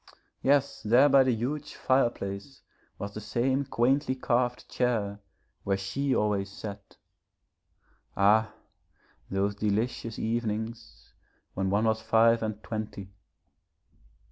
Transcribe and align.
Yes, 0.41 0.81
there 0.81 1.07
by 1.09 1.21
the 1.23 1.31
huge 1.35 1.75
fireplace 1.75 2.63
was 2.97 3.13
the 3.13 3.21
same 3.21 3.63
quaintly 3.65 4.15
carved 4.15 4.67
chair 4.67 5.19
where 5.63 5.77
she 5.77 6.15
always 6.15 6.49
sat. 6.51 6.97
Ah, 8.17 8.51
those 9.29 9.53
delicious 9.53 10.17
evenings 10.17 11.13
when 11.53 11.69
one 11.69 11.85
was 11.85 12.01
five 12.01 12.41
and 12.41 12.63
twenty. 12.63 13.11